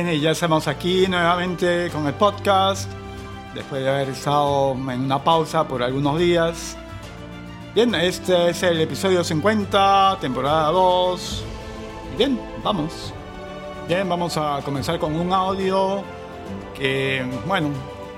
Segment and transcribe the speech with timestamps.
[0.00, 2.88] Bien, y ya estamos aquí nuevamente con el podcast,
[3.52, 6.76] después de haber estado en una pausa por algunos días.
[7.74, 11.42] Bien, este es el episodio 50, temporada 2.
[12.16, 13.12] Bien, vamos.
[13.88, 16.04] Bien, vamos a comenzar con un audio
[16.76, 17.70] que, bueno,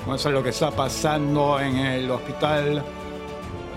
[0.05, 2.85] muestra lo que está pasando en el hospital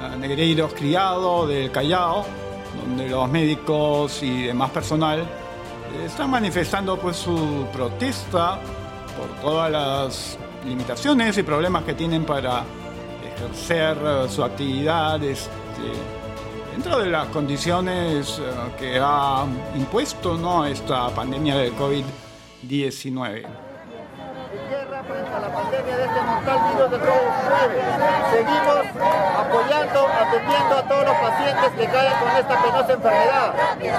[0.02, 2.25] eh, Negreiros Criado del Callao,
[2.83, 5.25] donde los médicos y demás personal
[6.05, 8.59] están manifestando pues su protesta
[9.17, 12.63] por todas las limitaciones y problemas que tienen para
[13.35, 15.52] ejercer eh, su actividad este,
[16.71, 18.43] dentro de las condiciones eh,
[18.80, 20.66] que ha impuesto ¿no?
[20.66, 23.72] esta pandemia del COVID-19 frente a la
[25.92, 27.76] de este mortal virus del COVID-19.
[28.31, 28.84] Seguimos
[29.38, 33.53] apoyando, atendiendo a todos los pacientes que caen con esta penosa enfermedad.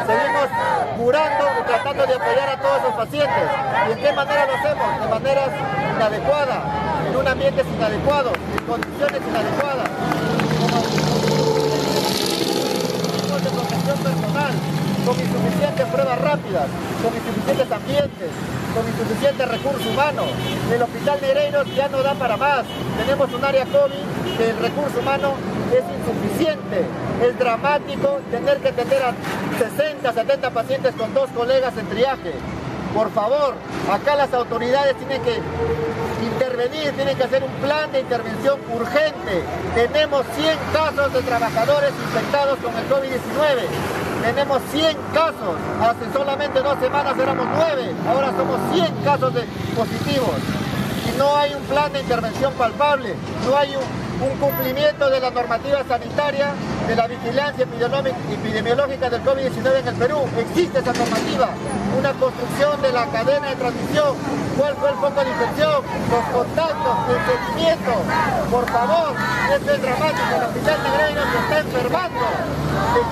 [0.07, 0.49] Seguimos
[0.97, 3.45] curando y tratando de apoyar a todos los pacientes.
[3.89, 5.01] ¿Y en qué manera lo hacemos?
[5.01, 5.51] De maneras
[5.95, 6.61] inadecuadas,
[7.09, 9.94] en un ambiente inadecuado, en condiciones inadecuadas.
[13.95, 14.53] De personal,
[15.07, 16.67] con insuficientes pruebas rápidas,
[17.03, 18.31] con insuficientes ambientes,
[18.75, 20.27] con insuficientes recursos humanos.
[20.73, 22.65] El Hospital Negreiros ya no da para más.
[22.99, 25.35] Tenemos un área COVID que el recurso humano
[25.71, 26.83] es insuficiente.
[27.23, 29.15] Es dramático tener que atender a
[29.59, 32.33] 60, 70 pacientes con dos colegas en triaje.
[32.95, 33.55] Por favor,
[33.91, 35.39] acá las autoridades tienen que
[36.55, 39.43] intervenir, tienen que hacer un plan de intervención urgente.
[39.75, 43.67] Tenemos 100 casos de trabajadores infectados con el COVID-19.
[44.23, 45.57] Tenemos 100 casos.
[45.83, 47.93] Hace solamente dos semanas éramos 9.
[48.09, 49.43] Ahora somos 100 casos de
[49.75, 50.37] positivos.
[51.13, 53.15] Y no hay un plan de intervención palpable.
[53.47, 56.53] No hay un, un cumplimiento de la normativa sanitaria,
[56.87, 60.25] de la vigilancia epidemiológica del COVID-19 en el Perú.
[60.39, 61.49] Existe esa normativa,
[61.99, 64.17] una construcción de la cadena de transmisión.
[64.59, 65.83] ¿Cuál fue el foco de infección?
[66.11, 67.93] Los contactos, el seguimiento.
[68.51, 69.15] Por favor,
[69.51, 70.35] esto es dramático.
[70.37, 72.25] El hospital Negreiro se está enfermando.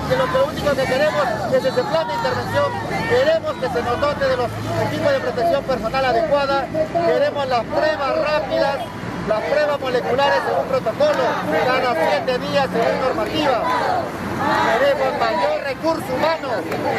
[0.07, 2.69] Que lo único que queremos es ese plan de intervención.
[3.09, 4.49] Queremos que se nos dote de los
[4.87, 6.67] equipos de protección personal adecuada.
[7.07, 8.77] Queremos las pruebas rápidas
[9.27, 11.23] las pruebas moleculares según protocolo,
[11.65, 13.63] cada siete días según normativa.
[14.43, 16.49] Queremos mayor recurso humano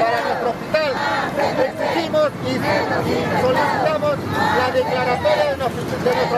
[0.00, 0.92] para nuestro hospital.
[1.64, 2.52] Exigimos y,
[3.42, 4.16] solicitamos
[4.56, 5.82] la declaratoria de nuestro,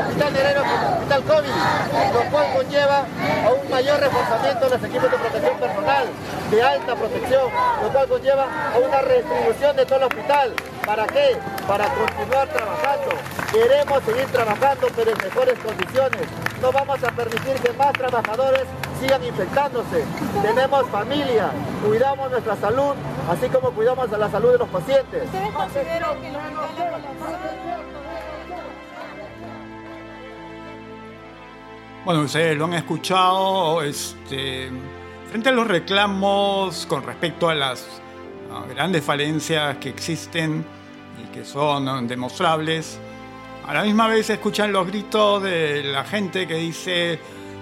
[0.00, 5.10] hospital de como hospital COVID, lo cual conlleva a un mayor reforzamiento de los equipos
[5.10, 6.06] de protección personal,
[6.50, 7.50] de alta protección,
[7.82, 10.54] lo cual conlleva a una redistribución de todo el hospital.
[10.86, 11.36] ¿Para qué?
[11.66, 13.10] Para continuar trabajando.
[13.50, 16.28] Queremos seguir trabajando, pero en mejores condiciones.
[16.62, 18.62] No vamos a permitir que más trabajadores
[19.00, 20.04] sigan infectándose.
[20.42, 21.50] Tenemos familia,
[21.84, 22.94] cuidamos nuestra salud,
[23.28, 25.24] así como cuidamos a la salud de los pacientes.
[25.24, 26.32] ¿Ustedes consideran que
[32.04, 34.70] Bueno, ustedes lo han escuchado, este,
[35.28, 37.84] frente a los reclamos con respecto a las
[38.68, 40.64] grandes falencias que existen
[41.22, 42.98] y que son demostrables,
[43.66, 47.18] a la misma vez escuchan los gritos de la gente que dice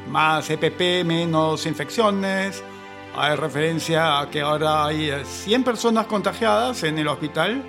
[0.08, 2.62] más EPP, menos infecciones.
[3.16, 7.62] Hay referencia a que ahora hay 100 personas contagiadas en el hospital.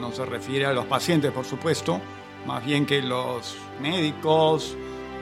[0.00, 2.00] No, se refiere a los pacientes, por supuesto,
[2.46, 4.74] más bien que los médicos,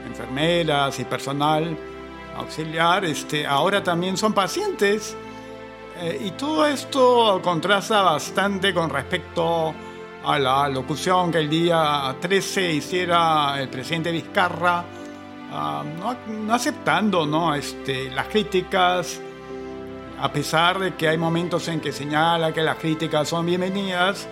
[0.06, 1.76] enfermeras y personal
[2.36, 5.16] auxiliar, este, ahora también son pacientes.
[5.98, 9.74] Eh, y todo esto contrasta bastante con respecto
[10.24, 14.84] a la locución que el día 13 hiciera el presidente Vizcarra,
[15.52, 17.54] ah, no, aceptando ¿no?
[17.54, 19.20] Este, las críticas,
[20.20, 24.28] a pesar de que hay momentos en que señala que las críticas son bienvenidas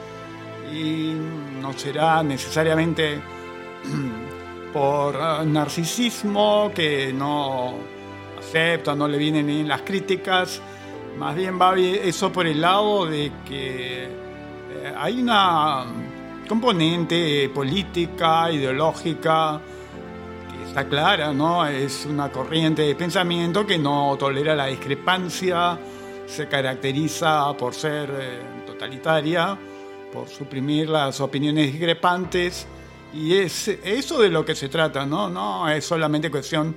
[0.70, 1.14] y
[1.62, 3.22] no será necesariamente
[4.74, 7.74] por ah, narcisismo que no
[8.38, 10.60] acepta, no le vienen las críticas,
[11.18, 14.08] más bien va eso por el lado de que
[14.96, 15.86] hay una
[16.48, 19.60] componente política, ideológica,
[20.50, 21.66] que está clara, ¿no?
[21.66, 25.78] Es una corriente de pensamiento que no tolera la discrepancia,
[26.26, 29.56] se caracteriza por ser eh, totalitaria,
[30.12, 32.66] por suprimir las opiniones discrepantes,
[33.12, 35.28] y es eso de lo que se trata, ¿no?
[35.28, 36.74] No es solamente cuestión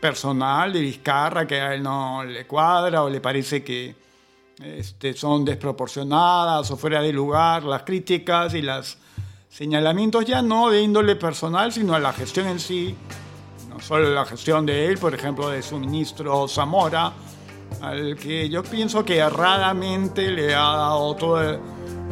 [0.00, 3.94] personal de Vizcarra que a él no le cuadra o le parece que
[4.62, 8.98] este, son desproporcionadas o fuera de lugar las críticas y los
[9.48, 12.94] señalamientos ya no de índole personal, sino a la gestión en sí,
[13.68, 17.12] no solo la gestión de él, por ejemplo, de su ministro Zamora,
[17.80, 21.58] al que yo pienso que erradamente le ha dado todo el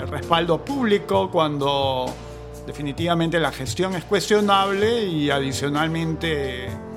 [0.08, 2.06] respaldo público cuando
[2.66, 6.87] definitivamente la gestión es cuestionable y adicionalmente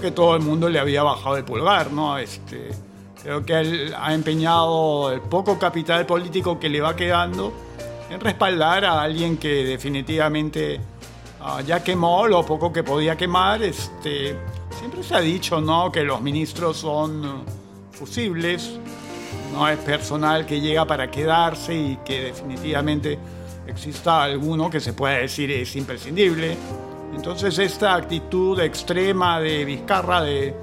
[0.00, 2.18] que todo el mundo le había bajado el pulgar, ¿no?
[2.18, 2.70] Este,
[3.22, 7.52] creo que él ha empeñado el poco capital político que le va quedando
[8.10, 10.80] en respaldar a alguien que definitivamente
[11.40, 13.62] ah, ya quemó lo poco que podía quemar.
[13.62, 14.36] Este,
[14.78, 15.90] siempre se ha dicho, ¿no?
[15.90, 17.44] Que los ministros son
[17.92, 18.78] fusibles,
[19.52, 23.18] no es personal que llega para quedarse y que definitivamente
[23.66, 26.56] exista alguno que se pueda decir es imprescindible.
[27.14, 30.54] Entonces esta actitud extrema de Vizcarra de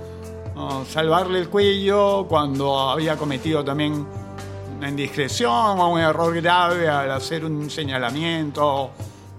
[0.87, 4.05] salvarle el cuello cuando había cometido también
[4.77, 8.91] una indiscreción o un error grave al hacer un señalamiento,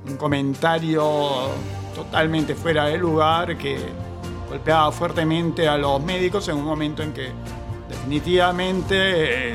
[0.07, 1.51] un comentario
[1.95, 3.79] totalmente fuera de lugar que
[4.49, 7.31] golpeaba fuertemente a los médicos en un momento en que
[7.89, 9.55] definitivamente eh,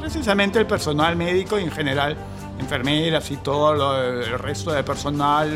[0.00, 2.16] precisamente el personal médico y en general
[2.58, 5.50] enfermeras y todo el resto de personal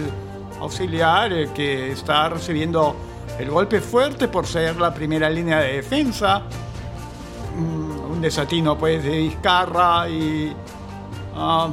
[0.63, 2.97] auxiliar eh, que está recibiendo
[3.39, 6.43] el golpe fuerte por ser la primera línea de defensa.
[7.57, 10.55] Mm, un desatino pues de Vizcarra y
[11.37, 11.69] ah,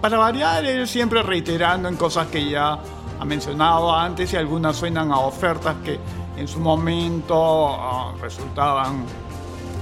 [0.00, 2.78] para variar él siempre reiterando en cosas que ya
[3.18, 5.98] ha mencionado antes y algunas suenan a ofertas que
[6.36, 9.04] en su momento ah, resultaban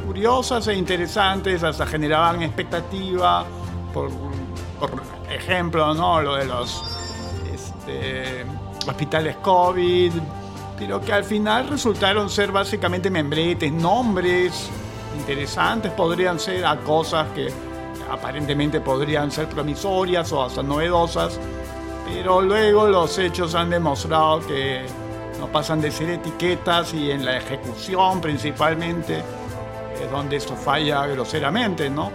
[0.07, 3.45] curiosas e interesantes, hasta generaban expectativa
[3.93, 4.11] por
[4.79, 4.91] por
[5.31, 6.21] ejemplo, ¿no?
[6.21, 6.85] lo de los
[7.87, 8.45] este,
[8.87, 10.13] hospitales COVID,
[10.79, 14.69] pero que al final resultaron ser básicamente membretes, nombres
[15.19, 17.49] interesantes, podrían ser a cosas que
[18.11, 21.39] aparentemente podrían ser promisorias o hasta novedosas,
[22.07, 24.85] pero luego los hechos han demostrado que
[25.39, 29.23] no pasan de ser etiquetas y en la ejecución principalmente
[30.01, 32.11] es donde esto falla groseramente, ¿no?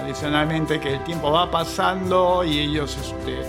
[0.00, 3.42] Adicionalmente que el tiempo va pasando y ellos este,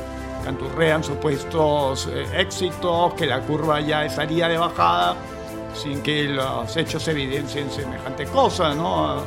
[0.44, 5.16] canturrean supuestos eh, éxitos, que la curva ya estaría de bajada
[5.74, 9.24] sin que los hechos evidencien semejante cosa, ¿no?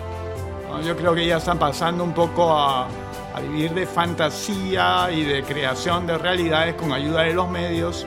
[0.84, 2.88] Yo creo que ya están pasando un poco a,
[3.34, 8.06] a vivir de fantasía y de creación de realidades con ayuda de los medios.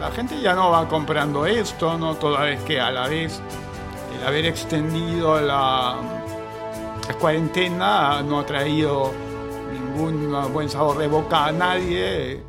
[0.00, 2.16] La gente ya no va comprando esto, ¿no?
[2.16, 3.40] Toda vez que a la vez
[4.18, 5.96] el haber extendido la,
[7.08, 9.12] la cuarentena no ha traído
[9.96, 12.42] ningún buen sabor de boca a nadie.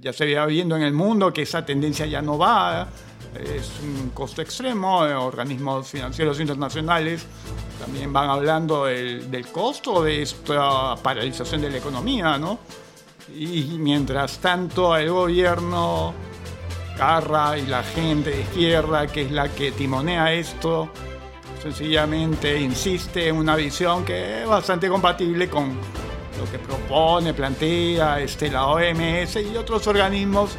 [0.00, 2.88] Ya se veía viendo en el mundo que esa tendencia ya no va.
[3.38, 4.98] Es un costo extremo.
[4.98, 7.26] Organismos financieros internacionales
[7.78, 12.58] también van hablando del, costo de esta paralización de la economía, ¿no?
[13.34, 16.12] Y mientras tanto el gobierno,
[16.96, 20.90] Carra y la gente de izquierda, que es la que timonea esto,
[21.62, 25.78] sencillamente insiste en una visión que es bastante compatible con
[26.42, 30.50] lo que propone, plantea este, la OMS y otros organismos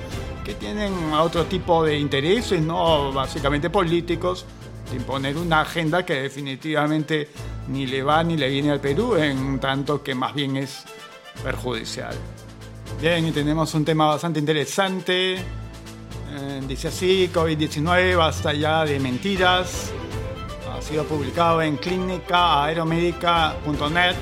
[0.46, 3.12] que tienen otro tipo de intereses, ¿no?
[3.12, 4.46] básicamente políticos,
[4.90, 7.30] de imponer una agenda que definitivamente
[7.68, 10.84] ni le va ni le viene al Perú, en tanto que más bien es
[11.44, 12.16] perjudicial.
[13.02, 15.36] Bien, y tenemos un tema bastante interesante.
[15.36, 19.92] Eh, dice así, COVID-19, basta ya de mentiras
[20.84, 24.16] sido publicado en clínicaaeromedica.net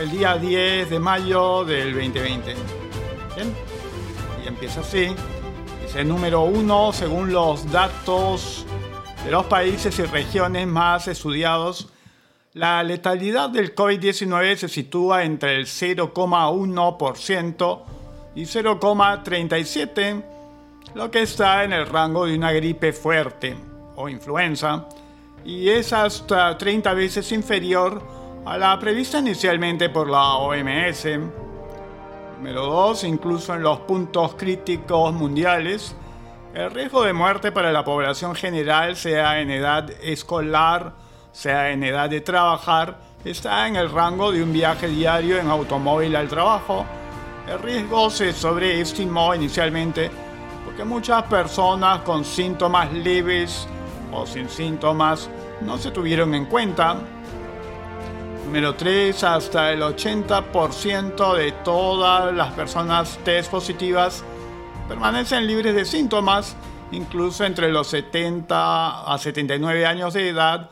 [0.00, 2.54] el día 10 de mayo del 2020.
[3.34, 3.54] Bien,
[4.42, 5.14] y empieza así.
[5.82, 8.66] Dice número uno, según los datos
[9.24, 11.88] de los países y regiones más estudiados,
[12.54, 17.82] la letalidad del COVID-19 se sitúa entre el 0,1%
[18.34, 20.24] y 0,37%,
[20.94, 23.56] lo que está en el rango de una gripe fuerte
[23.96, 24.86] o influenza
[25.44, 31.06] y es hasta 30 veces inferior a la prevista inicialmente por la OMS.
[32.36, 33.04] Número 2.
[33.04, 35.96] Incluso en los puntos críticos mundiales,
[36.52, 40.92] el riesgo de muerte para la población general, sea en edad escolar,
[41.32, 46.14] sea en edad de trabajar, está en el rango de un viaje diario en automóvil
[46.14, 46.84] al trabajo.
[47.48, 50.10] El riesgo se sobreestimó inicialmente
[50.64, 53.66] porque muchas personas con síntomas leves
[54.12, 55.30] o sin síntomas
[55.62, 56.96] no se tuvieron en cuenta.
[58.44, 59.24] Número 3.
[59.24, 64.22] Hasta el 80% de todas las personas test positivas
[64.86, 66.54] permanecen libres de síntomas,
[66.92, 70.70] incluso entre los 70 a 79 años de edad.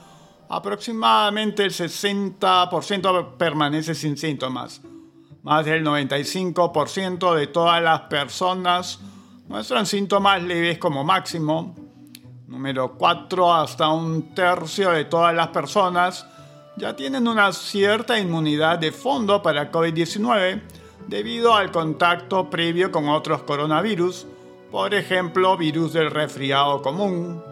[0.48, 4.82] Aproximadamente el 60% permanece sin síntomas.
[5.42, 9.00] Más del 95% de todas las personas
[9.48, 11.74] muestran síntomas leves como máximo.
[12.46, 13.54] Número 4.
[13.54, 16.26] Hasta un tercio de todas las personas
[16.76, 20.62] ya tienen una cierta inmunidad de fondo para COVID-19
[21.06, 24.26] debido al contacto previo con otros coronavirus,
[24.70, 27.42] por ejemplo, virus del resfriado común.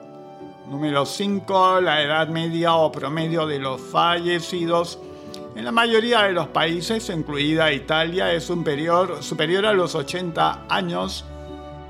[0.69, 1.81] Número 5.
[1.81, 4.99] La edad media o promedio de los fallecidos
[5.57, 11.25] en la mayoría de los países, incluida Italia, es superior, superior a los 80 años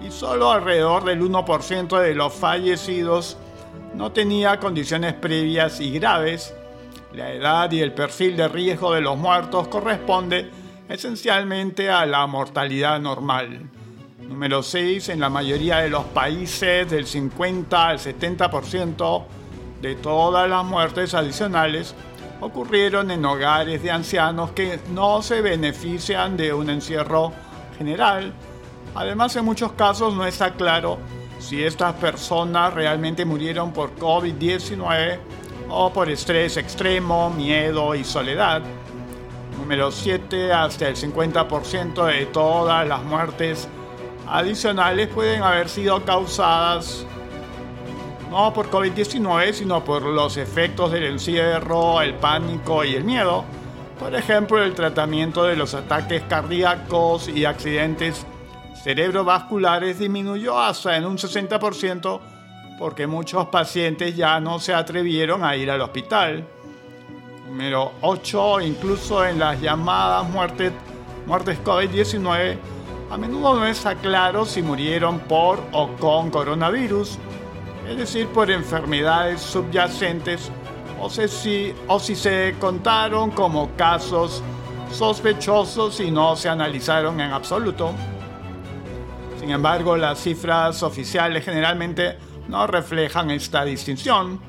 [0.00, 3.36] y solo alrededor del 1% de los fallecidos
[3.94, 6.54] no tenía condiciones previas y graves.
[7.12, 10.48] La edad y el perfil de riesgo de los muertos corresponde
[10.88, 13.68] esencialmente a la mortalidad normal.
[14.20, 15.08] Número 6.
[15.08, 19.24] En la mayoría de los países, del 50 al 70%
[19.82, 21.96] de todas las muertes adicionales
[22.40, 27.32] ocurrieron en hogares de ancianos que no se benefician de un encierro
[27.76, 28.32] general.
[28.94, 30.98] Además, en muchos casos no está claro
[31.40, 35.18] si estas personas realmente murieron por COVID-19
[35.70, 38.62] o por estrés extremo, miedo y soledad.
[39.58, 40.52] Número 7.
[40.52, 43.68] Hasta el 50% de todas las muertes
[44.26, 47.06] adicionales pueden haber sido causadas
[48.30, 53.44] no por COVID-19, sino por los efectos del encierro, el pánico y el miedo.
[53.98, 58.24] Por ejemplo, el tratamiento de los ataques cardíacos y accidentes
[58.82, 62.20] cerebrovasculares disminuyó hasta en un 60%
[62.80, 66.44] porque muchos pacientes ya no se atrevieron a ir al hospital.
[67.46, 68.62] Número 8.
[68.62, 70.72] Incluso en las llamadas muertes,
[71.26, 72.56] muertes COVID-19,
[73.10, 77.18] a menudo no está claro si murieron por o con coronavirus
[77.90, 80.50] es decir, por enfermedades subyacentes,
[81.00, 84.42] o, si, o si se contaron como casos
[84.92, 87.92] sospechosos y no se analizaron en absoluto.
[89.40, 92.16] Sin embargo, las cifras oficiales generalmente
[92.48, 94.40] no reflejan esta distinción.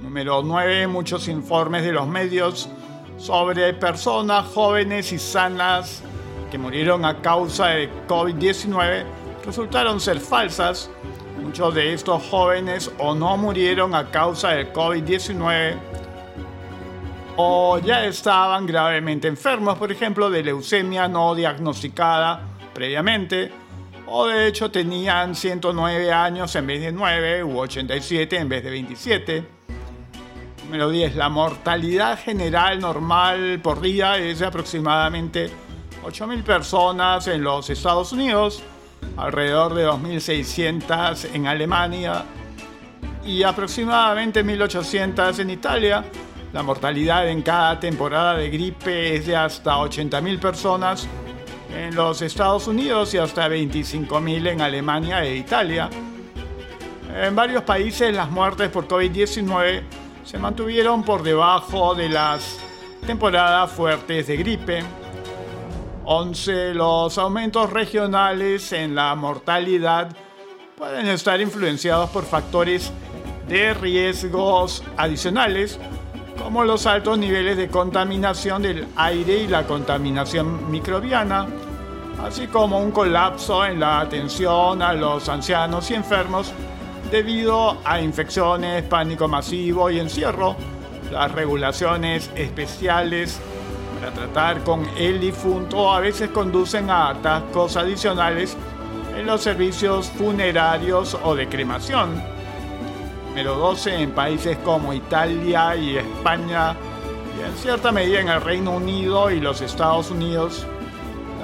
[0.00, 0.86] Número 9.
[0.86, 2.68] Muchos informes de los medios
[3.16, 6.02] sobre personas jóvenes y sanas
[6.50, 9.04] que murieron a causa de COVID-19
[9.44, 10.90] resultaron ser falsas
[11.44, 15.76] Muchos de estos jóvenes o no murieron a causa del COVID-19
[17.36, 23.52] o ya estaban gravemente enfermos, por ejemplo, de leucemia no diagnosticada previamente,
[24.06, 28.70] o de hecho tenían 109 años en vez de 9 u 87 en vez de
[28.70, 29.44] 27.
[30.64, 31.16] Número 10.
[31.16, 35.50] La mortalidad general normal por día es de aproximadamente
[36.04, 38.62] 8.000 personas en los Estados Unidos
[39.16, 42.24] alrededor de 2.600 en Alemania
[43.24, 46.04] y aproximadamente 1.800 en Italia.
[46.52, 51.08] La mortalidad en cada temporada de gripe es de hasta 80.000 personas
[51.74, 55.90] en los Estados Unidos y hasta 25.000 en Alemania e Italia.
[57.14, 59.82] En varios países las muertes por COVID-19
[60.24, 62.58] se mantuvieron por debajo de las
[63.06, 64.82] temporadas fuertes de gripe.
[66.04, 66.74] 11.
[66.74, 70.14] Los aumentos regionales en la mortalidad
[70.76, 72.92] pueden estar influenciados por factores
[73.48, 75.78] de riesgos adicionales
[76.38, 81.46] como los altos niveles de contaminación del aire y la contaminación microbiana,
[82.22, 86.52] así como un colapso en la atención a los ancianos y enfermos
[87.10, 90.56] debido a infecciones, pánico masivo y encierro,
[91.10, 93.40] las regulaciones especiales
[94.10, 98.56] tratar con el difunto a veces conducen a atascos adicionales
[99.16, 102.22] en los servicios funerarios o de cremación.
[103.28, 104.02] Número 12.
[104.02, 106.76] En países como Italia y España
[107.36, 110.66] y en cierta medida en el Reino Unido y los Estados Unidos,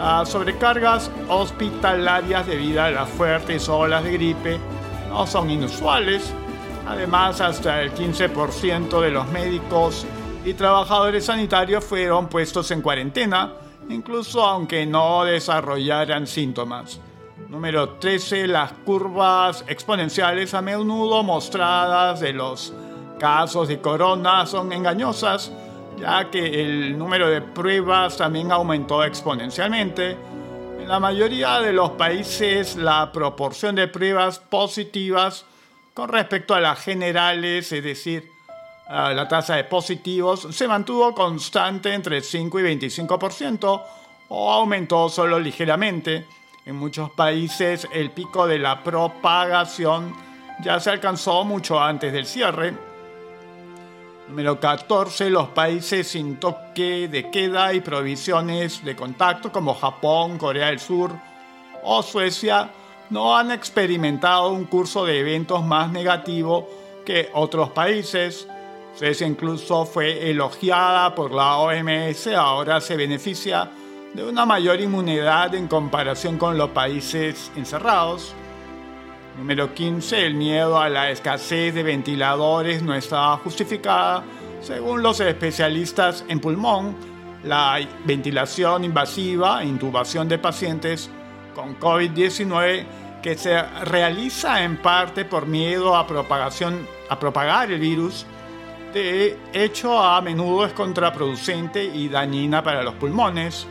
[0.00, 4.58] las sobrecargas hospitalarias debido a las fuertes olas de gripe
[5.10, 6.32] no son inusuales.
[6.88, 10.06] Además, hasta el 15% de los médicos
[10.42, 13.52] y trabajadores sanitarios fueron puestos en cuarentena,
[13.90, 16.98] incluso aunque no desarrollaran síntomas.
[17.50, 18.46] Número 13.
[18.46, 22.72] Las curvas exponenciales a menudo mostradas de los
[23.18, 25.52] casos de corona son engañosas,
[26.00, 30.16] ya que el número de pruebas también aumentó exponencialmente.
[30.80, 35.44] En la mayoría de los países la proporción de pruebas positivas
[35.94, 38.24] con respecto a las generales, es decir,
[38.88, 43.82] la tasa de positivos se mantuvo constante entre 5 y 25%
[44.28, 46.26] o aumentó solo ligeramente.
[46.66, 50.14] En muchos países el pico de la propagación
[50.62, 52.89] ya se alcanzó mucho antes del cierre.
[54.30, 55.28] Número 14.
[55.28, 61.12] Los países sin toque de queda y provisiones de contacto como Japón, Corea del Sur
[61.82, 62.70] o Suecia
[63.10, 66.68] no han experimentado un curso de eventos más negativo
[67.04, 68.46] que otros países
[68.96, 73.70] Suecia incluso fue elogiada por la OMS, ahora se beneficia
[74.12, 78.34] de una mayor inmunidad en comparación con los países encerrados.
[79.40, 80.26] Número 15.
[80.26, 84.22] El miedo a la escasez de ventiladores no estaba justificada.
[84.60, 86.94] Según los especialistas en pulmón,
[87.44, 91.08] la ventilación invasiva intubación de pacientes
[91.54, 92.84] con COVID-19
[93.22, 98.26] que se realiza en parte por miedo a, a propagar el virus,
[98.92, 103.66] de hecho a menudo es contraproducente y dañina para los pulmones.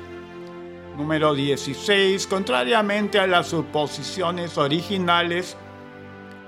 [0.99, 2.27] Número 16.
[2.27, 5.55] Contrariamente a las suposiciones originales,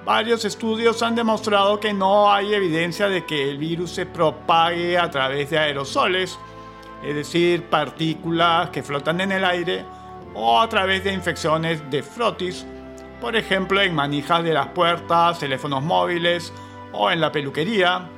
[0.03, 5.09] varios estudios han demostrado que no hay evidencia de que el virus se propague a
[5.09, 6.37] través de aerosoles,
[7.01, 9.85] es decir, partículas que flotan en el aire,
[10.33, 12.65] o a través de infecciones de frotis,
[13.21, 16.51] por ejemplo en manijas de las puertas, teléfonos móviles
[16.91, 18.09] o en la peluquería.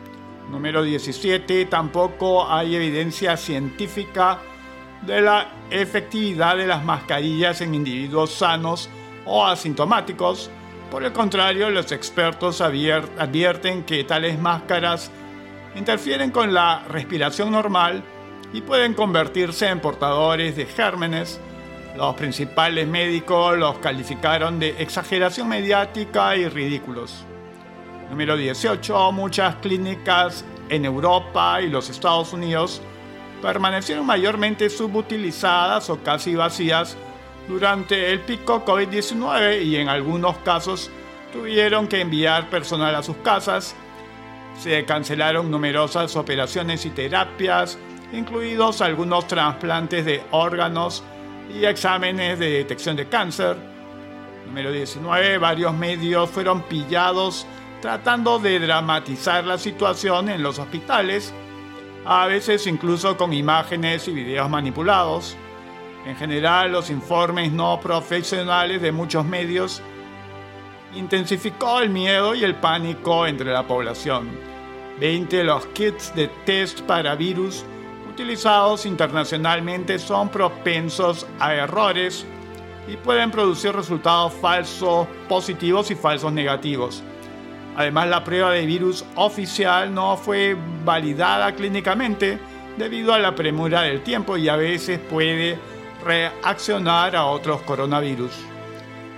[0.50, 1.66] Número 17.
[1.66, 4.40] Tampoco hay evidencia científica
[5.06, 8.90] de la efectividad de las mascarillas en individuos sanos
[9.26, 10.50] o asintomáticos.
[10.90, 15.12] Por el contrario, los expertos advierten que tales máscaras
[15.76, 18.04] interfieren con la respiración normal
[18.54, 21.40] y pueden convertirse en portadores de gérmenes.
[21.98, 27.26] Los principales médicos los calificaron de exageración mediática y ridículos.
[28.10, 29.12] Número 18.
[29.12, 32.82] Muchas clínicas en Europa y los Estados Unidos
[33.44, 36.96] permanecieron mayormente subutilizadas o casi vacías
[37.48, 40.90] durante el pico COVID-19 y en algunos casos
[41.34, 43.76] tuvieron que enviar personal a sus casas.
[44.58, 47.78] Se cancelaron numerosas operaciones y terapias,
[48.14, 51.04] incluidos algunos trasplantes de órganos
[51.54, 53.58] y exámenes de detección de cáncer.
[54.48, 55.38] Número 19.
[55.38, 57.46] Varios medios fueron pillados
[57.82, 61.34] tratando de dramatizar la situación en los hospitales,
[62.06, 65.38] a veces incluso con imágenes y videos manipulados.
[66.06, 69.82] En general, los informes no profesionales de muchos medios
[70.96, 74.30] intensificó el miedo y el pánico entre la población.
[75.00, 77.66] 20 de los kits de test para virus
[78.10, 82.26] utilizados internacionalmente son propensos a errores
[82.88, 87.02] y pueden producir resultados falsos positivos y falsos negativos.
[87.76, 90.56] Además, la prueba de virus oficial no fue
[90.86, 92.38] validada clínicamente
[92.78, 95.58] debido a la premura del tiempo y a veces puede
[96.04, 98.32] reaccionar a otros coronavirus.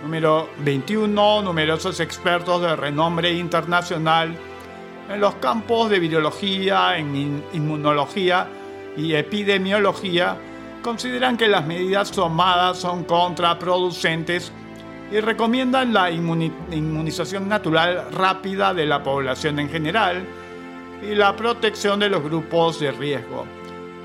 [0.03, 1.41] Número 21.
[1.41, 4.35] Numerosos expertos de renombre internacional
[5.09, 8.47] en los campos de virología, en inmunología
[8.97, 10.37] y epidemiología
[10.81, 14.51] consideran que las medidas tomadas son contraproducentes
[15.11, 20.25] y recomiendan la inmunización natural rápida de la población en general
[21.01, 23.45] y la protección de los grupos de riesgo.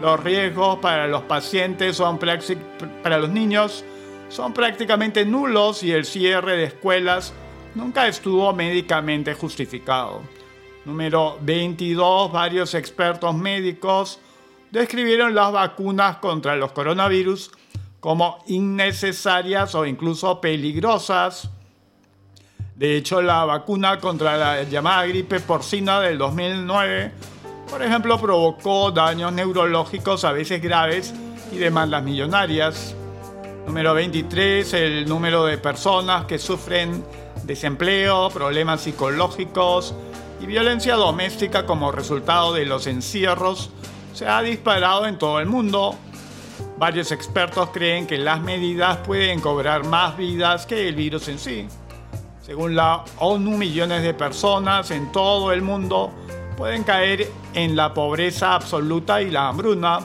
[0.00, 3.84] Los riesgos para los pacientes son para los niños
[4.30, 7.34] son prácticamente nulos y el cierre de escuelas
[7.74, 10.22] nunca estuvo médicamente justificado.
[10.84, 12.30] Número 22.
[12.30, 14.20] Varios expertos médicos
[14.70, 17.50] describieron las vacunas contra los coronavirus
[18.00, 21.50] como innecesarias o incluso peligrosas.
[22.74, 27.12] De hecho, la vacuna contra la llamada gripe porcina del 2009,
[27.70, 31.14] por ejemplo, provocó daños neurológicos a veces graves
[31.52, 32.96] y demandas millonarias.
[33.66, 37.04] Número 23, el número de personas que sufren
[37.44, 39.94] desempleo, problemas psicológicos
[40.40, 43.70] y violencia doméstica como resultado de los encierros
[44.14, 45.96] se ha disparado en todo el mundo
[46.80, 51.68] Varios expertos creen que las medidas pueden cobrar más vidas que el virus en sí.
[52.40, 56.10] Según la ONU, millones de personas en todo el mundo
[56.56, 59.98] pueden caer en la pobreza absoluta y la hambruna.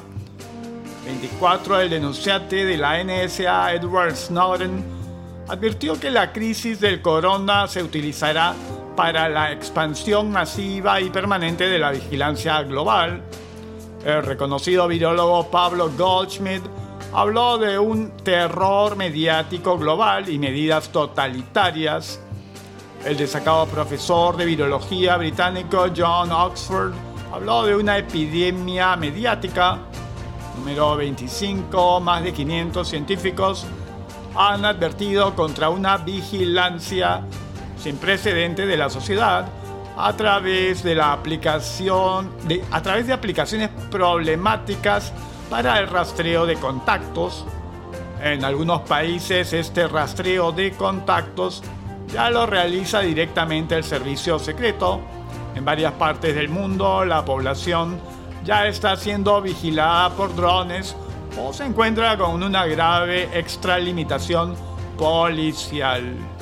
[1.06, 1.80] 24.
[1.80, 4.84] El denunciante de la NSA, Edward Snowden,
[5.48, 8.54] advirtió que la crisis del corona se utilizará
[8.98, 13.24] para la expansión masiva y permanente de la vigilancia global
[14.06, 16.62] el reconocido virólogo Pablo Goldschmidt
[17.12, 22.20] habló de un terror mediático global y medidas totalitarias.
[23.04, 26.94] El destacado profesor de virología británico John Oxford
[27.34, 29.80] habló de una epidemia mediática.
[30.60, 33.65] Número 25, más de 500 científicos
[34.36, 37.22] han advertido contra una vigilancia
[37.78, 39.48] sin precedente de la sociedad
[39.97, 45.13] a través de la aplicación de, a través de aplicaciones problemáticas
[45.49, 47.45] para el rastreo de contactos.
[48.21, 51.63] En algunos países este rastreo de contactos
[52.12, 55.01] ya lo realiza directamente el servicio secreto.
[55.55, 57.99] En varias partes del mundo la población
[58.43, 60.95] ya está siendo vigilada por drones
[61.39, 64.55] o se encuentra con una grave extralimitación
[64.97, 66.35] policial.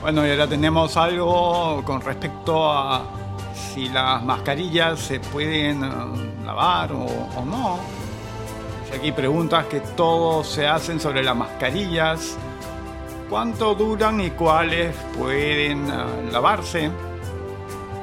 [0.00, 3.04] Bueno, y ahora tenemos algo con respecto a
[3.52, 5.88] si las mascarillas se pueden eh,
[6.44, 7.80] lavar o, no.
[8.96, 12.36] Aquí preguntas que todos se hacen sobre las mascarillas.
[13.28, 16.90] ¿Cuánto duran y cuáles pueden eh, lavarse?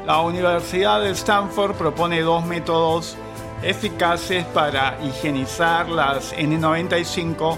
[0.05, 3.17] La Universidad de Stanford propone dos métodos
[3.63, 7.57] eficaces para higienizar las N95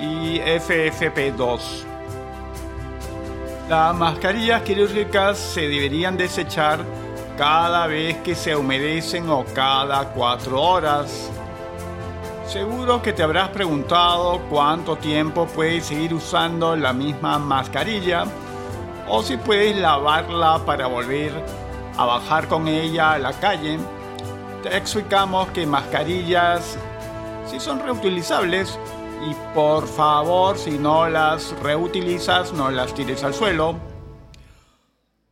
[0.00, 1.95] y FFP2.
[3.68, 6.84] Las mascarillas quirúrgicas se deberían desechar
[7.36, 11.28] cada vez que se humedecen o cada cuatro horas.
[12.46, 18.24] Seguro que te habrás preguntado cuánto tiempo puedes seguir usando la misma mascarilla
[19.08, 21.32] o si puedes lavarla para volver
[21.96, 23.80] a bajar con ella a la calle.
[24.62, 26.78] Te explicamos que mascarillas
[27.46, 28.78] si son reutilizables
[29.24, 33.96] y por favor si no las reutilizas no las tires al suelo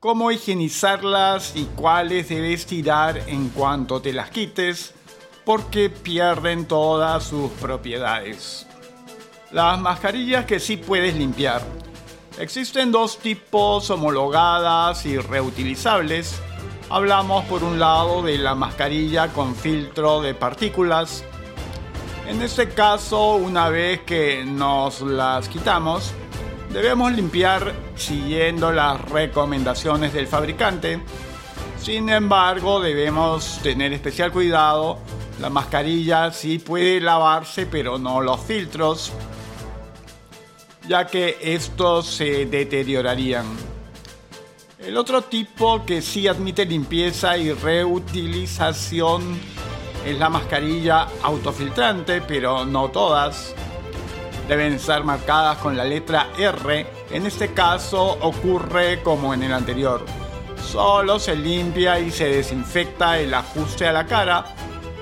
[0.05, 4.93] cómo higienizarlas y cuáles debes tirar en cuanto te las quites,
[5.47, 8.67] porque pierden todas sus propiedades.
[9.51, 11.63] Las mascarillas que sí puedes limpiar.
[12.39, 16.39] Existen dos tipos homologadas y reutilizables.
[16.91, 21.25] Hablamos por un lado de la mascarilla con filtro de partículas.
[22.27, 26.15] En este caso, una vez que nos las quitamos,
[26.75, 30.99] Debemos limpiar siguiendo las recomendaciones del fabricante.
[31.81, 34.99] Sin embargo, debemos tener especial cuidado.
[35.41, 39.13] La mascarilla sí puede lavarse, pero no los filtros,
[40.89, 43.47] ya que estos se deteriorarían.
[44.81, 49.39] El otro tipo que sí admite limpieza y reutilización
[50.05, 53.55] es la mascarilla autofiltrante, pero no todas
[54.49, 56.87] deben ser marcadas con la letra R.
[57.11, 60.05] En este caso ocurre como en el anterior.
[60.63, 64.45] Solo se limpia y se desinfecta el ajuste a la cara,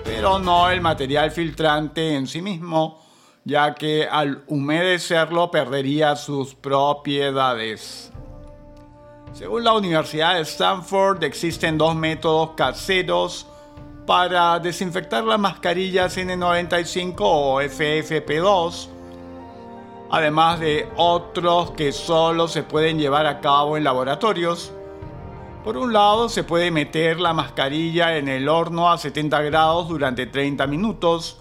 [0.05, 3.01] pero no el material filtrante en sí mismo,
[3.45, 8.12] ya que al humedecerlo perdería sus propiedades.
[9.33, 13.47] Según la Universidad de Stanford existen dos métodos caseros
[14.07, 18.93] para desinfectar las mascarillas N95 o FFP2
[20.12, 24.71] además de otros que solo se pueden llevar a cabo en laboratorios.
[25.65, 30.27] Por un lado, se puede meter la mascarilla en el horno a 70 grados durante
[30.27, 31.38] 30 minutos,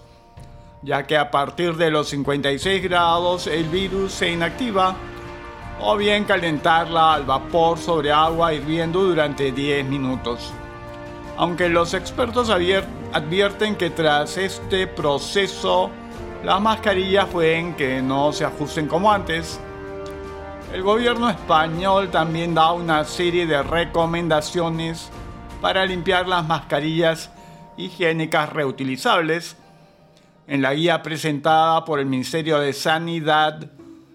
[0.80, 4.96] ya que a partir de los 56 grados el virus se inactiva,
[5.82, 10.50] o bien calentarla al vapor sobre agua hirviendo durante 10 minutos.
[11.42, 15.90] Aunque los expertos advierten que tras este proceso
[16.44, 19.58] las mascarillas pueden que no se ajusten como antes.
[20.72, 25.10] El gobierno español también da una serie de recomendaciones
[25.60, 27.28] para limpiar las mascarillas
[27.76, 29.56] higiénicas reutilizables.
[30.46, 33.68] En la guía presentada por el Ministerio de Sanidad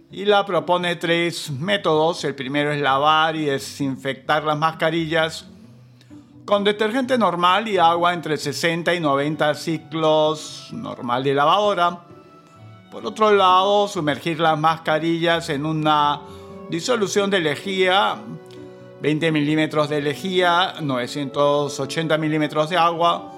[0.10, 2.24] y la propone tres métodos.
[2.24, 5.46] El primero es lavar y desinfectar las mascarillas
[6.48, 12.00] con detergente normal y agua entre 60 y 90 ciclos normal de lavadora.
[12.90, 16.22] Por otro lado, sumergir las mascarillas en una
[16.70, 18.16] disolución de lejía,
[19.02, 23.30] 20 milímetros de lejía, 980 milímetros de agua,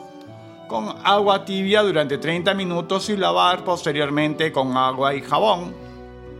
[0.68, 5.74] con agua tibia durante 30 minutos y lavar posteriormente con agua y jabón.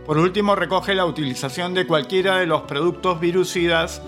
[0.06, 4.00] Por último, recoge la utilización de cualquiera de los productos virucidas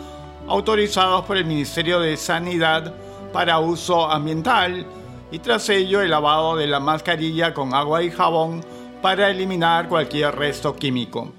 [0.48, 2.94] autorizados por el Ministerio de Sanidad
[3.33, 4.87] para uso ambiental
[5.31, 8.64] y tras ello el lavado de la mascarilla con agua y jabón
[9.00, 11.33] para eliminar cualquier resto químico.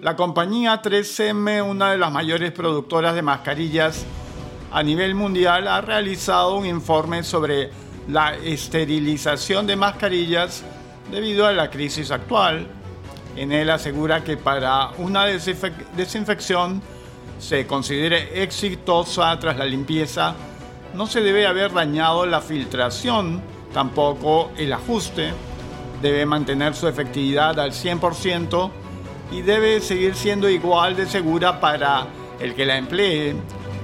[0.00, 4.04] La compañía 3M, una de las mayores productoras de mascarillas
[4.72, 7.70] a nivel mundial, ha realizado un informe sobre
[8.08, 10.62] la esterilización de mascarillas
[11.10, 12.66] debido a la crisis actual.
[13.36, 16.82] En él asegura que para una desinfección
[17.38, 20.34] se considere exitosa tras la limpieza,
[20.94, 25.32] no se debe haber dañado la filtración, tampoco el ajuste,
[26.00, 28.70] debe mantener su efectividad al 100%
[29.32, 32.06] y debe seguir siendo igual de segura para
[32.40, 33.34] el que la emplee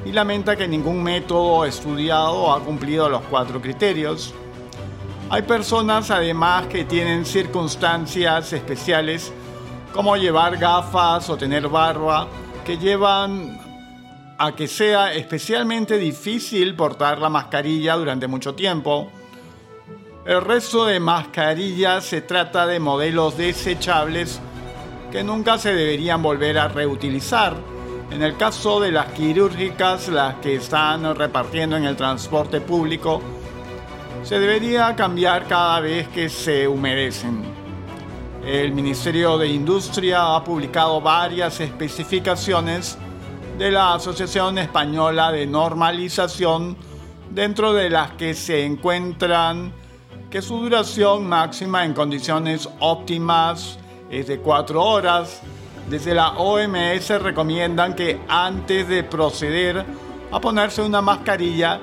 [0.04, 4.34] y lamenta que ningún método estudiado ha cumplido los cuatro criterios.
[5.30, 9.32] Hay personas además que tienen circunstancias especiales
[9.92, 12.28] como llevar gafas o tener barba
[12.64, 13.58] que llevan
[14.38, 19.10] a que sea especialmente difícil portar la mascarilla durante mucho tiempo.
[20.24, 24.40] El resto de mascarillas se trata de modelos desechables
[25.10, 27.54] que nunca se deberían volver a reutilizar.
[28.10, 33.20] En el caso de las quirúrgicas, las que están repartiendo en el transporte público,
[34.22, 37.51] se debería cambiar cada vez que se humedecen.
[38.44, 42.98] El Ministerio de Industria ha publicado varias especificaciones
[43.56, 46.76] de la Asociación Española de Normalización,
[47.30, 49.72] dentro de las que se encuentran
[50.28, 53.78] que su duración máxima en condiciones óptimas
[54.10, 55.40] es de 4 horas.
[55.88, 59.86] Desde la OMS recomiendan que antes de proceder
[60.32, 61.80] a ponerse una mascarilla,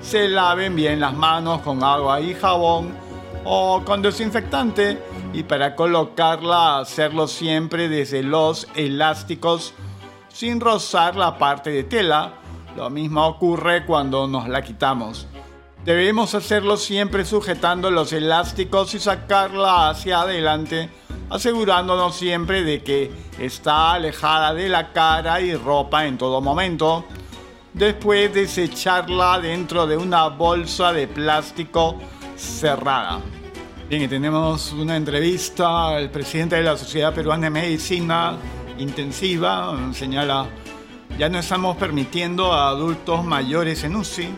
[0.00, 3.09] se laven bien las manos con agua y jabón
[3.44, 9.74] o con desinfectante y para colocarla hacerlo siempre desde los elásticos
[10.28, 12.34] sin rozar la parte de tela.
[12.76, 15.26] Lo mismo ocurre cuando nos la quitamos.
[15.84, 20.90] Debemos hacerlo siempre sujetando los elásticos y sacarla hacia adelante,
[21.30, 27.06] asegurándonos siempre de que está alejada de la cara y ropa en todo momento.
[27.72, 31.96] Después desecharla dentro de una bolsa de plástico
[32.40, 33.20] cerrada.
[33.88, 38.36] Bien, y tenemos una entrevista al presidente de la Sociedad Peruana de Medicina
[38.78, 39.76] Intensiva.
[39.92, 40.46] Señala,
[41.18, 44.28] ya no estamos permitiendo a adultos mayores en UCI.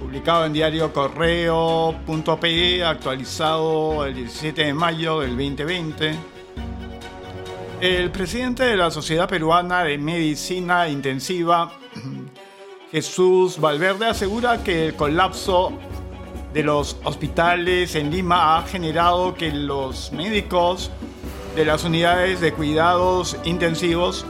[0.00, 6.14] Publicado en diario correo.pe, actualizado el 17 de mayo del 2020.
[7.80, 11.72] El presidente de la Sociedad Peruana de Medicina Intensiva,
[12.92, 15.72] Jesús Valverde, asegura que el colapso
[16.52, 20.90] de los hospitales en Lima ha generado que los médicos
[21.54, 24.24] de las unidades de cuidados intensivos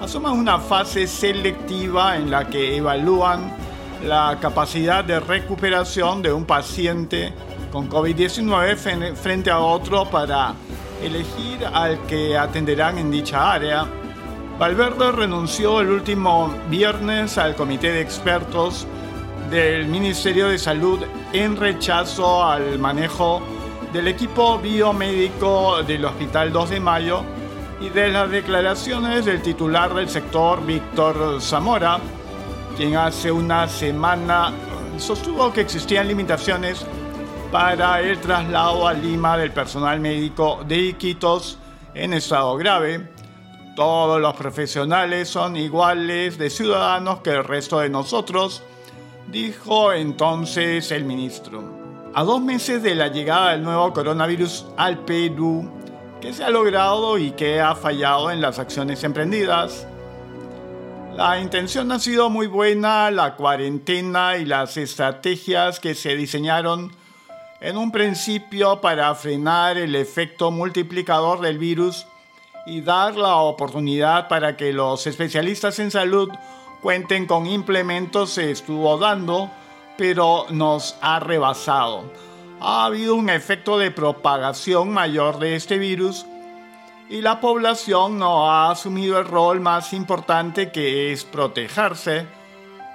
[0.00, 3.52] asuman una fase selectiva en la que evalúan
[4.04, 7.32] la capacidad de recuperación de un paciente
[7.72, 10.54] con COVID-19 frente a otro para
[11.02, 13.86] elegir al que atenderán en dicha área.
[14.58, 18.86] Valverde renunció el último viernes al comité de expertos
[19.54, 20.98] del Ministerio de Salud
[21.32, 23.40] en rechazo al manejo
[23.92, 27.22] del equipo biomédico del Hospital 2 de Mayo
[27.80, 32.00] y de las declaraciones del titular del sector, Víctor Zamora,
[32.76, 34.52] quien hace una semana
[34.98, 36.84] sostuvo que existían limitaciones
[37.52, 41.58] para el traslado a Lima del personal médico de Iquitos
[41.94, 43.08] en estado grave.
[43.76, 48.64] Todos los profesionales son iguales de ciudadanos que el resto de nosotros
[49.28, 52.10] dijo entonces el ministro.
[52.14, 55.70] A dos meses de la llegada del nuevo coronavirus al Perú,
[56.20, 59.86] ¿qué se ha logrado y qué ha fallado en las acciones emprendidas?
[61.16, 66.92] La intención ha sido muy buena, la cuarentena y las estrategias que se diseñaron
[67.60, 72.06] en un principio para frenar el efecto multiplicador del virus
[72.66, 76.30] y dar la oportunidad para que los especialistas en salud
[76.84, 79.50] cuenten con implementos se estuvo dando,
[79.96, 82.12] pero nos ha rebasado.
[82.60, 86.26] Ha habido un efecto de propagación mayor de este virus
[87.08, 92.26] y la población no ha asumido el rol más importante que es protegerse,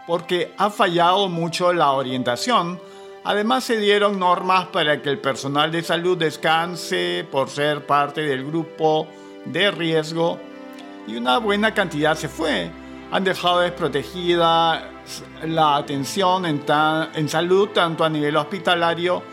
[0.05, 2.79] porque ha fallado mucho la orientación.
[3.23, 8.45] Además se dieron normas para que el personal de salud descanse por ser parte del
[8.45, 9.07] grupo
[9.45, 10.37] de riesgo
[11.07, 12.69] y una buena cantidad se fue
[13.11, 14.91] han dejado desprotegida
[15.43, 16.63] la atención en,
[17.15, 19.23] en salud tanto a nivel hospitalario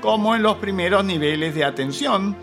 [0.00, 2.36] como en los primeros niveles de atención.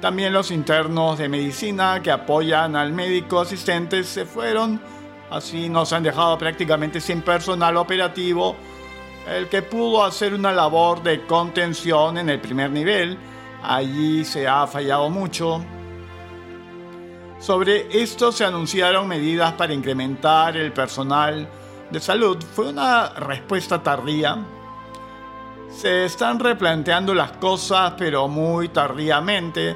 [0.00, 4.80] También los internos de medicina que apoyan al médico asistente se fueron,
[5.30, 8.56] así nos han dejado prácticamente sin personal operativo,
[9.28, 13.18] el que pudo hacer una labor de contención en el primer nivel.
[13.62, 15.62] Allí se ha fallado mucho.
[17.40, 21.48] Sobre esto se anunciaron medidas para incrementar el personal
[21.90, 22.36] de salud.
[22.54, 24.36] Fue una respuesta tardía.
[25.70, 29.74] Se están replanteando las cosas, pero muy tardíamente.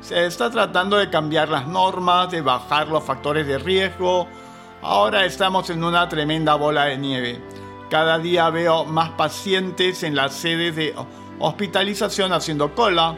[0.00, 4.26] Se está tratando de cambiar las normas, de bajar los factores de riesgo.
[4.80, 7.42] Ahora estamos en una tremenda bola de nieve.
[7.90, 10.94] Cada día veo más pacientes en las sedes de
[11.38, 13.16] hospitalización haciendo cola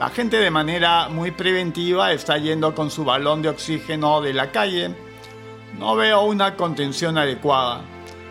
[0.00, 4.50] la gente de manera muy preventiva está yendo con su balón de oxígeno de la
[4.50, 4.94] calle.
[5.78, 7.82] No veo una contención adecuada.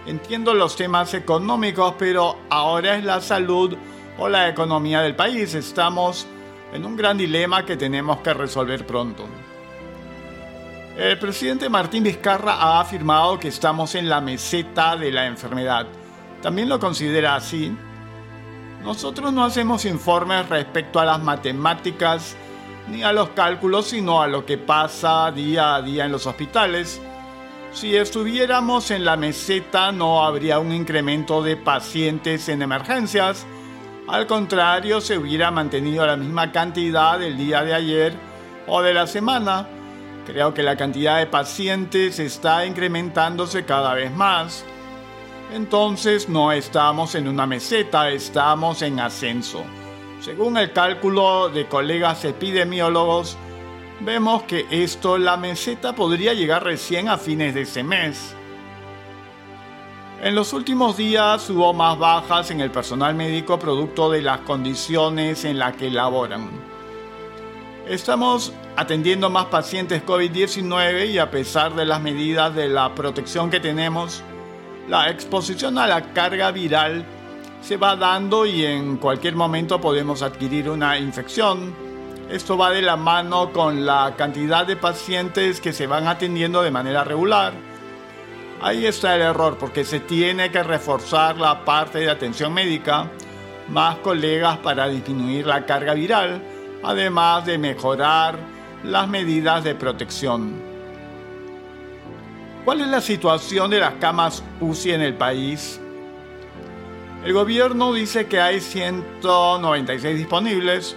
[0.07, 3.77] Entiendo los temas económicos, pero ahora es la salud
[4.17, 5.53] o la economía del país.
[5.53, 6.25] Estamos
[6.73, 9.27] en un gran dilema que tenemos que resolver pronto.
[10.97, 15.85] El presidente Martín Vizcarra ha afirmado que estamos en la meseta de la enfermedad.
[16.41, 17.71] ¿También lo considera así?
[18.83, 22.35] Nosotros no hacemos informes respecto a las matemáticas
[22.87, 27.01] ni a los cálculos, sino a lo que pasa día a día en los hospitales.
[27.71, 33.45] Si estuviéramos en la meseta no habría un incremento de pacientes en emergencias.
[34.07, 38.13] Al contrario, se hubiera mantenido la misma cantidad del día de ayer
[38.65, 39.67] o de la semana.
[40.25, 44.65] Creo que la cantidad de pacientes está incrementándose cada vez más.
[45.51, 49.63] Entonces no estamos en una meseta, estamos en ascenso.
[50.21, 53.35] Según el cálculo de colegas epidemiólogos,
[54.01, 58.35] vemos que esto, la meseta podría llegar recién a fines de ese mes.
[60.21, 65.45] En los últimos días hubo más bajas en el personal médico producto de las condiciones
[65.45, 66.49] en las que laboran.
[67.87, 73.59] Estamos atendiendo más pacientes COVID-19 y a pesar de las medidas de la protección que
[73.59, 74.21] tenemos,
[74.89, 77.05] la exposición a la carga viral
[77.61, 81.73] se va dando y en cualquier momento podemos adquirir una infección.
[82.29, 86.71] Esto va de la mano con la cantidad de pacientes que se van atendiendo de
[86.71, 87.53] manera regular.
[88.61, 93.09] Ahí está el error porque se tiene que reforzar la parte de atención médica,
[93.69, 96.41] más colegas para disminuir la carga viral
[96.83, 98.37] además de mejorar
[98.83, 100.68] las medidas de protección.
[102.65, 105.79] ¿Cuál es la situación de las camas UCI en el país?
[107.23, 110.95] El gobierno dice que hay 196 disponibles.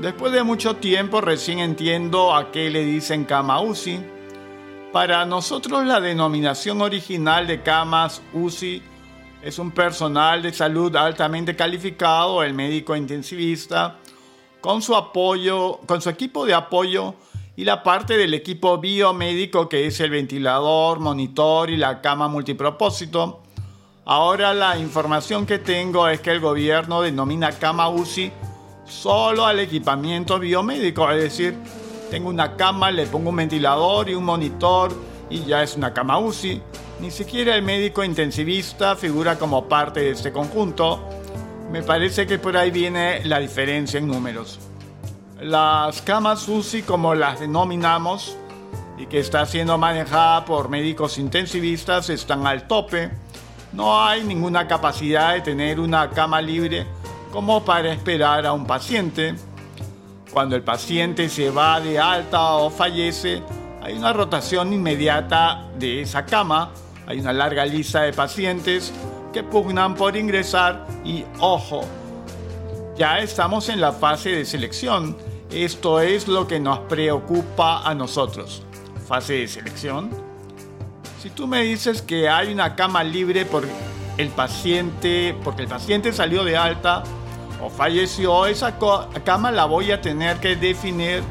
[0.00, 4.00] Después de mucho tiempo recién entiendo a qué le dicen cama UCI.
[4.92, 8.82] Para nosotros la denominación original de camas UCI
[9.42, 13.98] es un personal de salud altamente calificado, el médico intensivista,
[14.60, 17.14] con su apoyo, con su equipo de apoyo
[17.56, 23.42] y la parte del equipo biomédico que es el ventilador, monitor y la cama multipropósito.
[24.04, 28.32] Ahora la información que tengo es que el gobierno denomina cama UCI
[28.86, 31.56] solo al equipamiento biomédico, es decir,
[32.10, 34.92] tengo una cama, le pongo un ventilador y un monitor
[35.30, 36.60] y ya es una cama UCI.
[37.00, 41.00] Ni siquiera el médico intensivista figura como parte de este conjunto
[41.70, 44.60] me parece que por ahí viene la diferencia en números.
[45.40, 48.36] Las camas UCI, como las denominamos,
[48.96, 53.10] y que está siendo manejada por médicos intensivistas, están al tope.
[53.72, 56.86] No hay ninguna capacidad de tener una cama libre
[57.32, 59.34] como para esperar a un paciente.
[60.32, 63.42] Cuando el paciente se va de alta o fallece,
[63.82, 66.70] hay una rotación inmediata de esa cama,
[67.08, 68.92] hay una larga lista de pacientes
[69.32, 71.84] que pugnan por ingresar y ojo,
[72.96, 75.16] ya estamos en la fase de selección.
[75.50, 78.62] Esto es lo que nos preocupa a nosotros.
[79.06, 80.10] Fase de selección.
[81.20, 83.64] Si tú me dices que hay una cama libre por
[84.16, 87.02] el paciente, porque el paciente salió de alta
[87.62, 88.76] o falleció, esa
[89.24, 91.22] cama la voy a tener que definir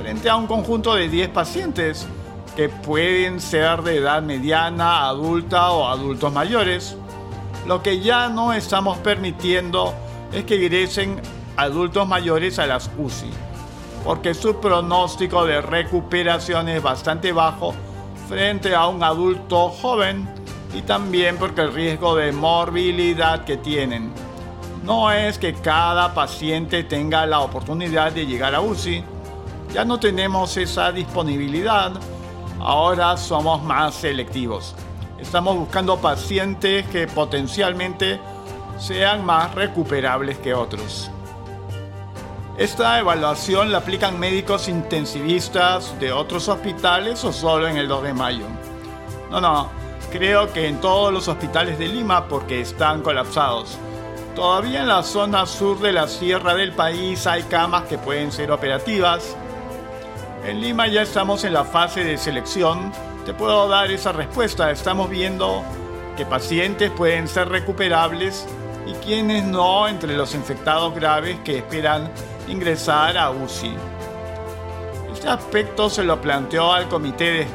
[0.00, 2.06] frente a un conjunto de 10 pacientes
[2.56, 6.96] que pueden ser de edad mediana, adulta o adultos mayores.
[7.66, 9.94] Lo que ya no estamos permitiendo
[10.32, 11.20] es que ingresen
[11.56, 13.30] adultos mayores a las UCI,
[14.04, 17.74] porque su pronóstico de recuperación es bastante bajo
[18.28, 20.28] frente a un adulto joven
[20.74, 24.12] y también porque el riesgo de morbilidad que tienen.
[24.84, 29.02] No es que cada paciente tenga la oportunidad de llegar a UCI,
[29.72, 31.92] ya no tenemos esa disponibilidad,
[32.60, 34.74] ahora somos más selectivos.
[35.18, 38.20] Estamos buscando pacientes que potencialmente
[38.78, 41.10] sean más recuperables que otros.
[42.56, 48.14] Esta evaluación la aplican médicos intensivistas de otros hospitales o solo en el 2 de
[48.14, 48.46] mayo.
[49.30, 49.68] No, no,
[50.10, 53.78] creo que en todos los hospitales de Lima porque están colapsados.
[54.34, 58.50] Todavía en la zona sur de la sierra del país hay camas que pueden ser
[58.50, 59.36] operativas.
[60.46, 62.92] En Lima ya estamos en la fase de selección
[63.28, 64.70] te puedo dar esa respuesta.
[64.70, 65.62] Estamos viendo
[66.16, 68.46] que pacientes pueden ser recuperables
[68.88, 72.10] y quienes no entre los infectados graves que esperan
[72.48, 73.74] ingresar a UCI.
[75.12, 77.46] Este aspecto se lo planteó al comité de,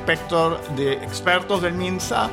[0.76, 2.30] de expertos del MINSA,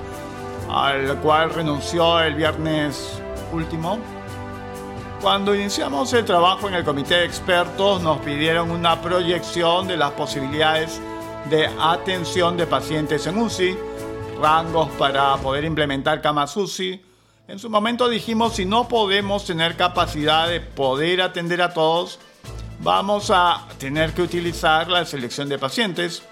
[0.68, 3.22] al cual renunció el viernes
[3.52, 3.98] último.
[5.22, 10.10] Cuando iniciamos el trabajo en el comité de expertos nos pidieron una proyección de las
[10.12, 11.00] posibilidades
[11.48, 13.76] de atención de pacientes en UCI,
[14.40, 17.09] rangos para poder implementar camas UCI.
[17.50, 22.20] En su momento dijimos, si no podemos tener capacidad de poder atender a todos,
[22.78, 26.22] vamos a tener que utilizar la selección de pacientes.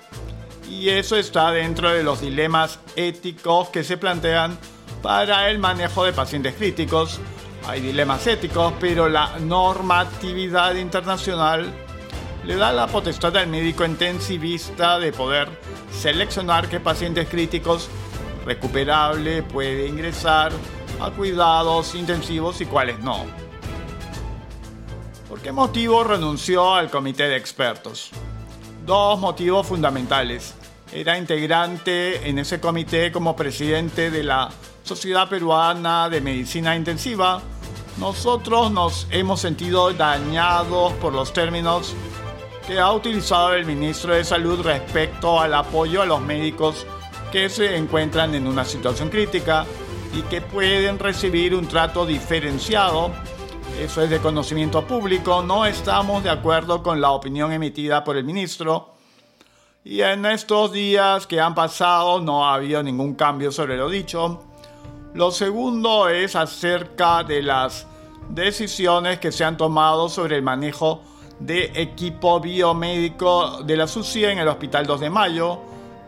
[0.70, 4.56] Y eso está dentro de los dilemas éticos que se plantean
[5.02, 7.18] para el manejo de pacientes críticos.
[7.66, 11.66] Hay dilemas éticos, pero la normatividad internacional
[12.44, 15.48] le da la potestad al médico intensivista de poder
[15.90, 17.88] seleccionar qué pacientes críticos
[18.46, 20.52] recuperables puede ingresar
[21.00, 23.24] a cuidados intensivos y cuáles no.
[25.28, 28.10] ¿Por qué motivo renunció al comité de expertos?
[28.86, 30.54] Dos motivos fundamentales.
[30.90, 34.48] Era integrante en ese comité como presidente de la
[34.82, 37.42] Sociedad Peruana de Medicina Intensiva.
[37.98, 41.94] Nosotros nos hemos sentido dañados por los términos
[42.66, 46.86] que ha utilizado el ministro de Salud respecto al apoyo a los médicos
[47.30, 49.66] que se encuentran en una situación crítica
[50.12, 53.10] y que pueden recibir un trato diferenciado.
[53.78, 55.42] Eso es de conocimiento público.
[55.42, 58.94] No estamos de acuerdo con la opinión emitida por el ministro.
[59.84, 64.42] Y en estos días que han pasado no ha habido ningún cambio sobre lo dicho.
[65.14, 67.86] Lo segundo es acerca de las
[68.28, 71.02] decisiones que se han tomado sobre el manejo
[71.38, 75.58] de equipo biomédico de la SUSI en el Hospital 2 de Mayo.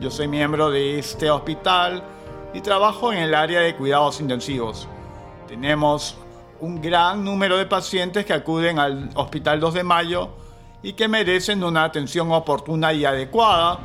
[0.00, 2.02] Yo soy miembro de este hospital
[2.52, 4.88] y trabajo en el área de cuidados intensivos.
[5.46, 6.16] Tenemos
[6.60, 10.30] un gran número de pacientes que acuden al Hospital 2 de Mayo
[10.82, 13.78] y que merecen una atención oportuna y adecuada,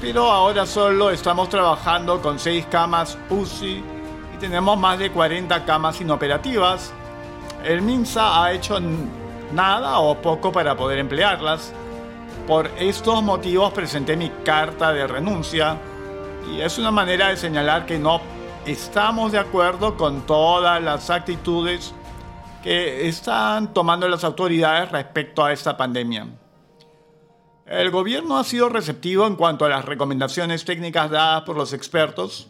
[0.00, 3.82] pero ahora solo estamos trabajando con 6 camas UCI
[4.34, 6.92] y tenemos más de 40 camas inoperativas.
[7.64, 8.78] El MINSA ha hecho
[9.52, 11.72] nada o poco para poder emplearlas.
[12.46, 15.76] Por estos motivos presenté mi carta de renuncia
[16.52, 18.20] y es una manera de señalar que no
[18.66, 21.94] estamos de acuerdo con todas las actitudes
[22.62, 26.26] que están tomando las autoridades respecto a esta pandemia.
[27.66, 32.48] El gobierno ha sido receptivo en cuanto a las recomendaciones técnicas dadas por los expertos.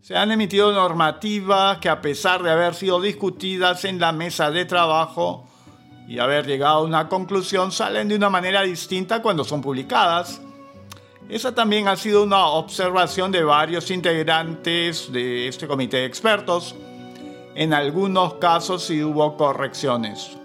[0.00, 4.66] Se han emitido normativas que a pesar de haber sido discutidas en la mesa de
[4.66, 5.48] trabajo,
[6.06, 10.40] y haber llegado a una conclusión salen de una manera distinta cuando son publicadas.
[11.28, 16.74] Esa también ha sido una observación de varios integrantes de este comité de expertos.
[17.54, 20.36] En algunos casos sí hubo correcciones.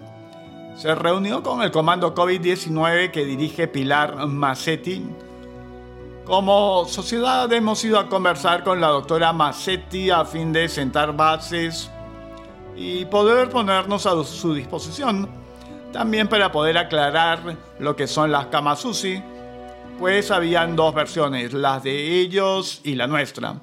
[0.76, 5.04] Se reunió con el comando COVID-19 que dirige Pilar Massetti.
[6.24, 11.90] Como sociedad hemos ido a conversar con la doctora Massetti a fin de sentar bases
[12.74, 15.28] y poder ponernos a su disposición
[15.92, 19.22] también para poder aclarar lo que son las camas UCI,
[20.00, 23.60] pues habían dos versiones, las de ellos y la nuestra.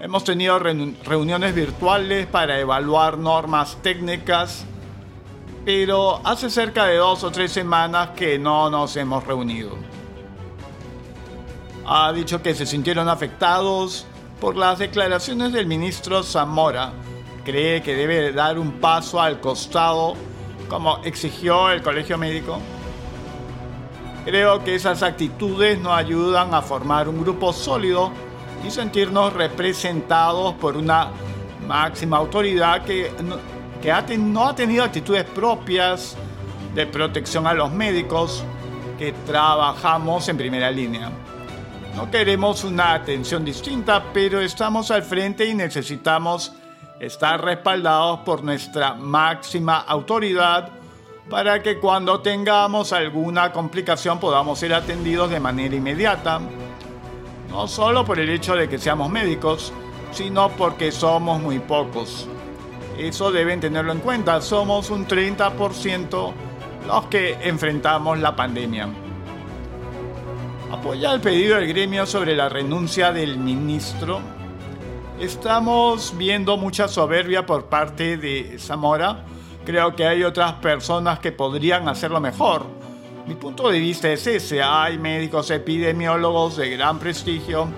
[0.00, 4.64] Hemos tenido reuniones virtuales para evaluar normas técnicas,
[5.64, 9.76] pero hace cerca de dos o tres semanas que no nos hemos reunido.
[11.86, 14.06] Ha dicho que se sintieron afectados
[14.40, 16.92] por las declaraciones del ministro Zamora.
[17.44, 20.14] Cree que debe dar un paso al costado
[20.68, 22.58] como exigió el colegio médico.
[24.28, 28.12] Creo que esas actitudes nos ayudan a formar un grupo sólido
[28.62, 31.08] y sentirnos representados por una
[31.66, 33.10] máxima autoridad que,
[33.80, 36.14] que no ha tenido actitudes propias
[36.74, 38.44] de protección a los médicos
[38.98, 41.10] que trabajamos en primera línea.
[41.96, 46.52] No queremos una atención distinta, pero estamos al frente y necesitamos
[47.00, 50.68] estar respaldados por nuestra máxima autoridad
[51.28, 56.40] para que cuando tengamos alguna complicación podamos ser atendidos de manera inmediata,
[57.50, 59.72] no solo por el hecho de que seamos médicos,
[60.12, 62.26] sino porque somos muy pocos.
[62.98, 66.32] Eso deben tenerlo en cuenta, somos un 30%
[66.86, 68.88] los que enfrentamos la pandemia.
[70.70, 74.20] Apoya el pedido del gremio sobre la renuncia del ministro
[75.20, 79.24] Estamos viendo mucha soberbia por parte de Zamora.
[79.68, 82.64] Creo que hay otras personas que podrían hacerlo mejor.
[83.26, 84.62] Mi punto de vista es ese.
[84.62, 87.68] Hay médicos epidemiólogos de gran prestigio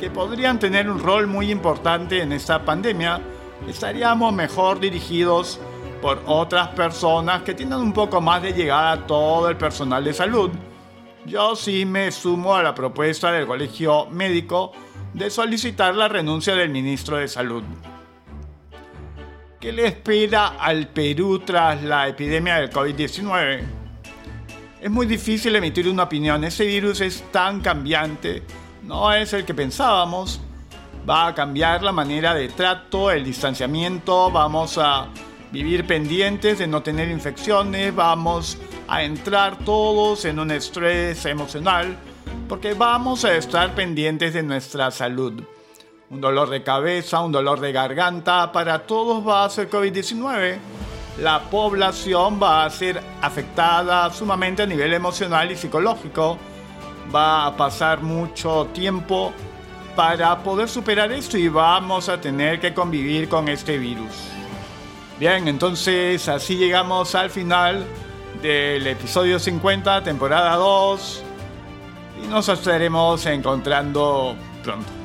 [0.00, 3.20] que podrían tener un rol muy importante en esta pandemia.
[3.68, 5.60] Estaríamos mejor dirigidos
[6.02, 10.14] por otras personas que tienen un poco más de llegada a todo el personal de
[10.14, 10.50] salud.
[11.26, 14.72] Yo sí me sumo a la propuesta del Colegio Médico
[15.12, 17.62] de solicitar la renuncia del ministro de Salud.
[19.64, 23.62] ¿Qué le espera al Perú tras la epidemia del COVID-19?
[24.78, 26.44] Es muy difícil emitir una opinión.
[26.44, 28.42] Ese virus es tan cambiante,
[28.82, 30.38] no es el que pensábamos.
[31.08, 35.08] Va a cambiar la manera de trato, el distanciamiento, vamos a
[35.50, 41.96] vivir pendientes de no tener infecciones, vamos a entrar todos en un estrés emocional
[42.50, 45.42] porque vamos a estar pendientes de nuestra salud.
[46.14, 50.58] Un dolor de cabeza, un dolor de garganta, para todos va a ser COVID-19.
[51.18, 56.38] La población va a ser afectada sumamente a nivel emocional y psicológico.
[57.12, 59.32] Va a pasar mucho tiempo
[59.96, 64.12] para poder superar esto y vamos a tener que convivir con este virus.
[65.18, 67.84] Bien, entonces así llegamos al final
[68.40, 71.22] del episodio 50, temporada 2,
[72.22, 75.03] y nos estaremos encontrando pronto.